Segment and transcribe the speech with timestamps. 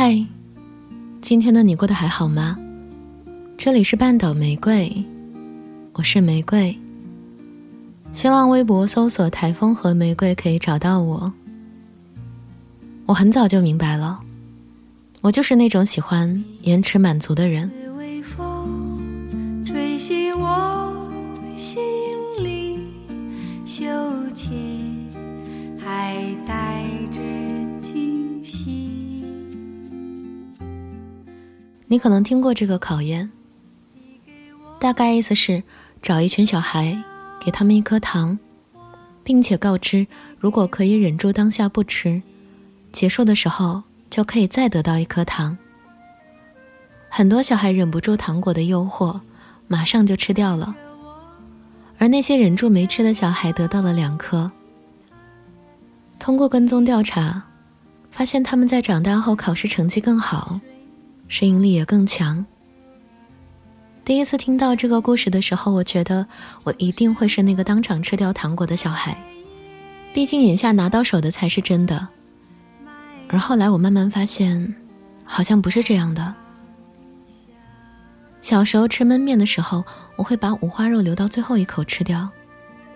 [0.00, 0.24] 嗨，
[1.20, 2.56] 今天的你过得还好吗？
[3.56, 5.04] 这里是半岛玫瑰，
[5.94, 6.78] 我是玫瑰。
[8.12, 11.32] 新浪微博搜索“台风和玫瑰”可以找到我。
[13.06, 14.20] 我很早就明白了，
[15.20, 17.68] 我就是那种喜欢延迟满足的人。
[17.96, 20.87] 微风吹我
[31.90, 33.30] 你可能听过这个考验，
[34.78, 35.62] 大概意思是
[36.02, 37.02] 找一群小孩，
[37.40, 38.38] 给他们一颗糖，
[39.24, 40.06] 并且告知，
[40.38, 42.20] 如果可以忍住当下不吃，
[42.92, 45.56] 结束的时候就可以再得到一颗糖。
[47.08, 49.20] 很多小孩忍不住糖果的诱惑，
[49.66, 50.76] 马上就吃掉了，
[51.96, 54.52] 而那些忍住没吃的小孩得到了两颗。
[56.18, 57.44] 通过跟踪调查，
[58.10, 60.60] 发现他们在长大后考试成绩更好。
[61.28, 62.44] 适应力也更强。
[64.04, 66.26] 第一次听到这个故事的时候，我觉得
[66.64, 69.16] 我一定会是那个当场吃掉糖果的小孩，
[70.14, 72.08] 毕竟眼下拿到手的才是真的。
[73.28, 74.74] 而后来我慢慢发现，
[75.24, 76.34] 好像不是这样的。
[78.40, 79.84] 小时候吃焖面的时候，
[80.16, 82.26] 我会把五花肉留到最后一口吃掉，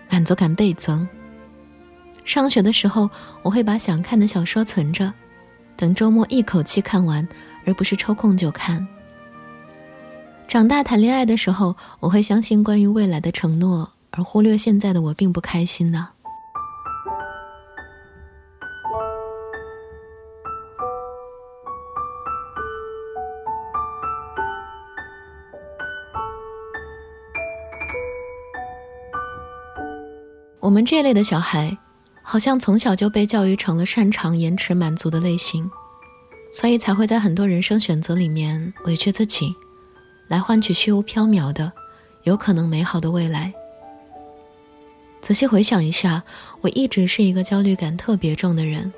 [0.09, 1.07] 满足感倍增。
[2.25, 3.07] 上学的时候，
[3.43, 5.13] 我会把想看的小说存着，
[5.75, 7.27] 等周末一口气看完。
[7.65, 8.87] 而不是抽空就看。
[10.47, 16.09] 长大谈恋爱的时候，我会相信关于未来的承诺，而忽略现在的我并不开心呢。
[30.59, 31.77] 我们这类的小孩，
[32.21, 35.69] 好像从小就被教育成了擅长延迟满足的类型。
[36.53, 39.53] 所以才会在很多人生选择里面委屈自己，
[40.27, 41.73] 来换取虚无缥缈的、
[42.23, 43.51] 有可能美好的未来。
[45.19, 46.23] 仔细回想一下，
[46.61, 48.93] 我一直是一个焦虑感特别重的人，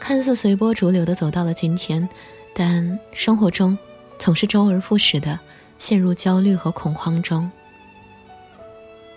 [0.00, 2.06] 看似随波逐流的走到了今天，
[2.52, 3.78] 但生活中
[4.18, 5.38] 总是周而复始的
[5.76, 7.48] 陷入焦虑和恐慌中。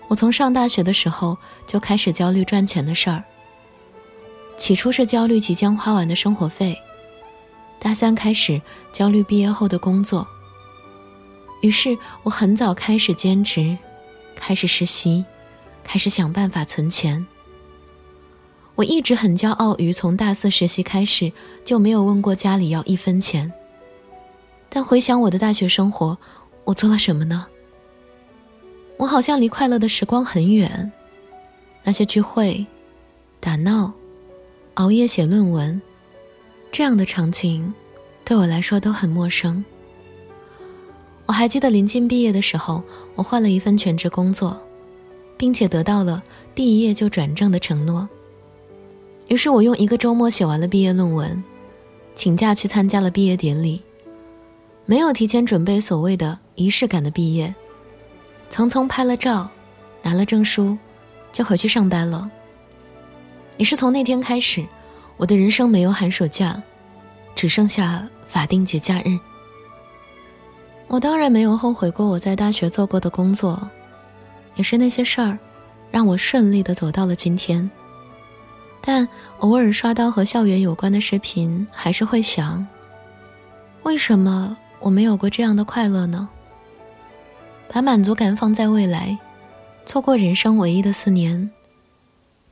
[0.07, 3.23] 我从上大学的时候就开始焦虑赚钱的事儿，
[4.57, 6.77] 起初是焦虑即将花完的生活费。
[7.83, 8.61] 大三开始
[8.93, 10.27] 焦虑毕业后的工作，
[11.61, 13.75] 于是我很早开始兼职，
[14.35, 15.25] 开始实习，
[15.83, 17.25] 开始想办法存钱。
[18.75, 21.33] 我一直很骄傲于从大四实习开始
[21.65, 23.51] 就没有问过家里要一分钱。
[24.69, 26.15] 但回想我的大学生活，
[26.65, 27.47] 我做了什么呢？
[28.97, 30.91] 我好像离快乐的时光很远，
[31.83, 32.63] 那些聚会、
[33.39, 33.91] 打闹、
[34.75, 35.81] 熬夜写论文。
[36.71, 37.73] 这样的场景，
[38.23, 39.63] 对我来说都很陌生。
[41.25, 42.81] 我还记得临近毕业的时候，
[43.15, 44.57] 我换了一份全职工作，
[45.37, 46.23] 并且得到了
[46.55, 48.07] 毕业就转正的承诺。
[49.27, 51.43] 于是我用一个周末写完了毕业论文，
[52.15, 53.81] 请假去参加了毕业典礼，
[54.85, 57.53] 没有提前准备所谓的仪式感的毕业，
[58.49, 59.49] 匆匆拍了照，
[60.03, 60.77] 拿了证书，
[61.33, 62.31] 就回去上班了。
[63.57, 64.65] 也是从那天开始。
[65.21, 66.59] 我的人生没有寒暑假，
[67.35, 69.19] 只剩下法定节假日。
[70.87, 73.69] 我当然没有后悔过我在大学做过的工作，
[74.55, 75.37] 也是那些事儿，
[75.91, 77.69] 让我顺利的走到了今天。
[78.81, 79.07] 但
[79.41, 82.65] 偶尔刷到和校园有关的视频，还是会想：
[83.83, 86.27] 为什么我没有过这样的快乐呢？
[87.71, 89.15] 把满足感放在未来，
[89.85, 91.51] 错过人生唯一的四年，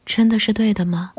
[0.06, 1.14] 真的是对的吗？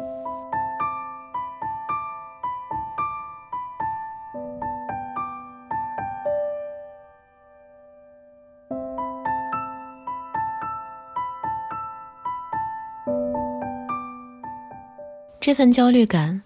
[15.50, 16.42] 这份焦虑感，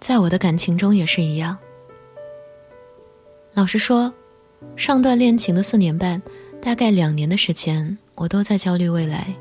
[0.00, 1.58] 在我的感情中也是一样。
[3.52, 4.10] 老实说，
[4.74, 6.22] 上段恋情的四年半，
[6.58, 9.34] 大概两年的时间，我都在焦虑未来。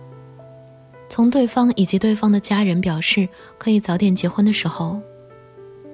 [1.08, 5.00] 从对方以及对方的家人表示可以早点结婚的时候，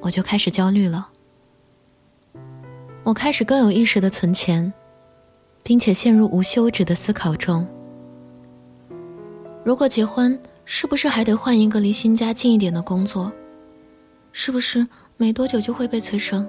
[0.01, 1.07] 我就开始焦虑了。
[3.03, 4.73] 我开始更有意识的存钱，
[5.61, 7.63] 并且陷入无休止的思考中。
[9.63, 13.31] 如果结婚，是不是还得换一个离新家近一点的工作？
[14.33, 14.85] 是不是
[15.15, 16.47] 没多久就会被催生？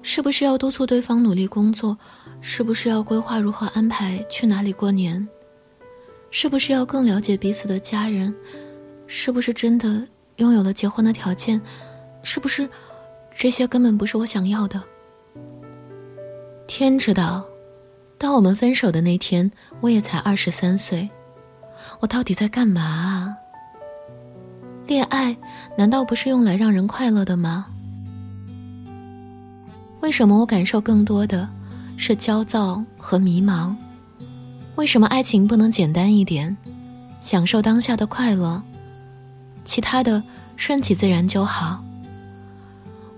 [0.00, 1.96] 是不是要督促对方努力工作？
[2.40, 5.28] 是不是要规划如何安排去哪里过年？
[6.30, 8.34] 是不是要更了解彼此的家人？
[9.06, 11.60] 是不是真的拥有了结婚的条件？
[12.22, 12.66] 是不是
[13.36, 14.82] 这些根本不是我想要的。
[16.66, 17.46] 天知道，
[18.16, 21.10] 当我们分手的那天，我也才二十三岁。
[22.02, 23.36] 我到底在干嘛？
[24.88, 25.36] 恋爱
[25.78, 27.66] 难道不是用来让人快乐的吗？
[30.00, 31.48] 为什么我感受更多的
[31.96, 33.72] 是焦躁和迷茫？
[34.74, 36.56] 为什么爱情不能简单一点，
[37.20, 38.60] 享受当下的快乐，
[39.64, 40.20] 其他的
[40.56, 41.84] 顺其自然就好？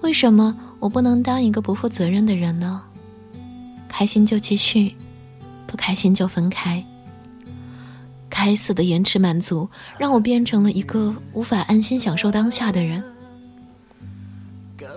[0.02, 2.82] 为什么我不能当一个不负责任的人呢？
[3.88, 4.94] 开心就继续，
[5.66, 6.84] 不开心就分开。
[8.44, 13.02] 该死的延迟满足，让我变成了一个无法安心享受当下的人。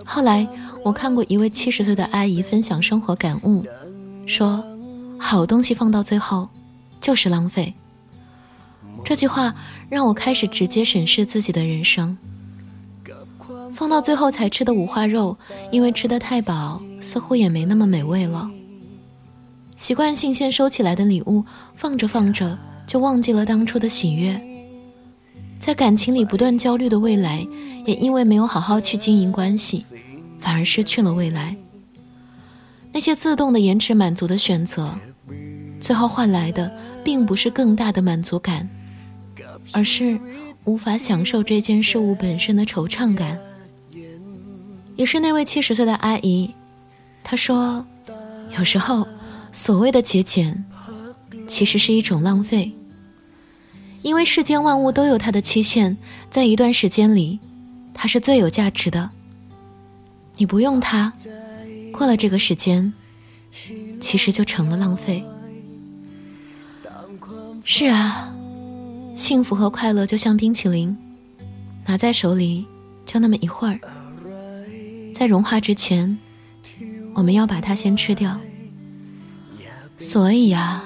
[0.04, 0.46] 后来，
[0.84, 3.64] 我看过一位七十岁的阿姨分享生活感悟，
[4.26, 4.62] 说
[5.18, 6.50] ：“好东西放到最后，
[7.00, 7.72] 就是浪费。”
[9.02, 9.54] 这句话
[9.88, 12.18] 让我开始直接审视自己的人生。
[13.72, 15.38] 放到最后才吃的五花肉，
[15.72, 18.50] 因为吃得太饱，似乎也没那么美味了。
[19.74, 22.58] 习惯性先收起来的礼物，放着放着。
[22.88, 24.40] 就忘记了当初的喜悦，
[25.58, 27.46] 在感情里不断焦虑的未来，
[27.84, 29.84] 也因为没有好好去经营关系，
[30.38, 31.54] 反而失去了未来。
[32.90, 34.98] 那些自动的延迟满足的选择，
[35.78, 36.72] 最后换来的
[37.04, 38.66] 并不是更大的满足感，
[39.72, 40.18] 而是
[40.64, 43.38] 无法享受这件事物本身的惆怅感。
[44.96, 46.50] 也是那位七十岁的阿姨，
[47.22, 47.84] 她说
[48.58, 49.06] ：“有时候，
[49.52, 50.64] 所谓的节俭，
[51.46, 52.72] 其实是一种浪费。”
[54.02, 55.96] 因为世间万物都有它的期限，
[56.30, 57.40] 在一段时间里，
[57.92, 59.10] 它是最有价值的。
[60.36, 61.12] 你不用它，
[61.92, 62.92] 过了这个时间，
[64.00, 65.24] 其实就成了浪费。
[67.64, 68.32] 是啊，
[69.14, 70.96] 幸福和快乐就像冰淇淋，
[71.86, 72.64] 拿在手里
[73.04, 73.80] 就那么一会儿，
[75.12, 76.16] 在融化之前，
[77.14, 78.38] 我们要把它先吃掉。
[79.98, 80.84] 所以呀。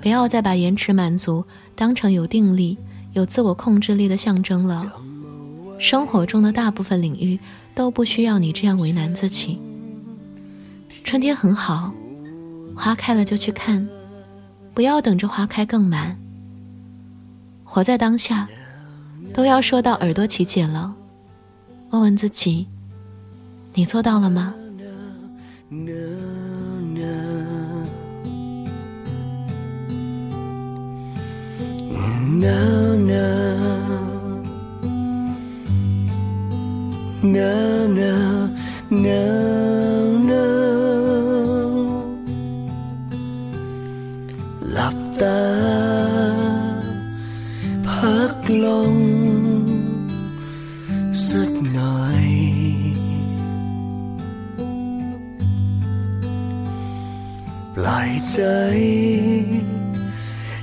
[0.00, 1.44] 不要再把延迟满足
[1.74, 2.78] 当成有定力、
[3.12, 4.92] 有自我控制力的象征了。
[5.78, 7.38] 生活中的大部分领域
[7.74, 9.58] 都不需要你这样为难自己。
[11.02, 11.92] 春天很好，
[12.76, 13.88] 花开了就去看，
[14.74, 16.18] 不要等着花开更满。
[17.64, 18.48] 活在当下，
[19.32, 20.94] 都要说到耳朵起茧了。
[21.90, 22.66] 问问自己，
[23.74, 24.54] 你做到了吗
[32.38, 33.30] หนาวหนา
[33.76, 34.10] ว
[37.32, 38.16] หนาวหนา
[38.46, 38.46] ว
[39.02, 39.26] หนา
[40.28, 40.30] น
[44.72, 45.42] หลับตา
[47.88, 48.34] พัก
[48.64, 48.94] ลง
[51.28, 52.28] สักหน่อย
[57.74, 58.40] ปล่อยใจ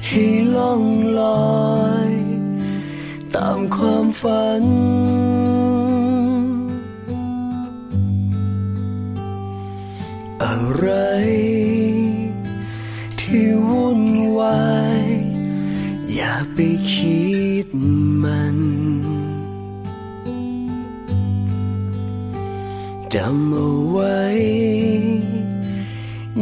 [0.09, 0.25] ให้
[0.55, 0.83] ล่อง
[1.19, 1.21] ล
[1.55, 1.77] อ
[2.09, 2.11] ย
[3.35, 4.63] ตามความฝัน
[10.43, 10.89] อะไร
[13.21, 14.01] ที่วุ่น
[14.39, 15.03] วาย
[16.13, 16.57] อย่าไป
[16.93, 17.27] คิ
[17.65, 17.67] ด
[18.23, 18.57] มัน
[23.13, 24.21] จำเอาไว้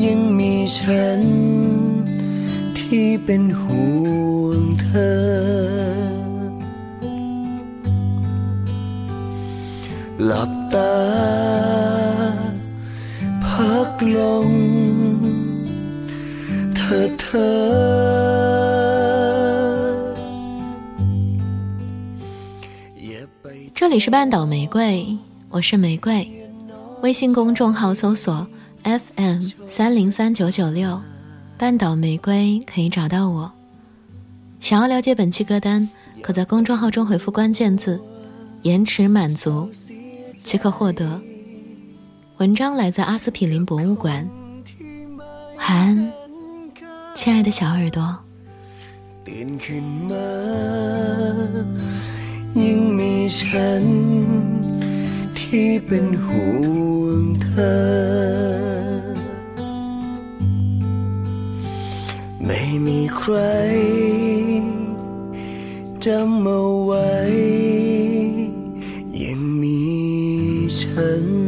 [0.04, 1.35] ยังมีฉัน
[3.25, 3.83] เป็นห่
[4.45, 5.21] วงเธอ
[10.27, 10.95] หลับตา
[13.45, 14.51] พักลง
[16.77, 17.51] เธอเธอ。
[23.75, 25.17] 这里是半岛玫瑰，
[25.51, 26.29] 我是玫瑰。
[27.03, 28.47] 微信公众号搜索
[28.83, 31.01] FM 三零三九九六。
[31.58, 33.50] 半岛玫瑰可以找到我。
[34.60, 35.88] 想要了解本期歌单，
[36.22, 38.02] 可在公众号中回复关键字
[38.64, 39.70] “延迟满足”，
[40.38, 41.22] 即可获得。
[42.38, 44.28] 文章来自阿司匹林博物馆。
[45.58, 46.12] 晚安，
[47.16, 48.18] 亲爱的小耳朵。
[62.48, 63.36] ไม่มีใคร
[66.06, 67.14] จำเอาไว้
[69.24, 69.82] ยังมี
[70.80, 71.45] ฉัน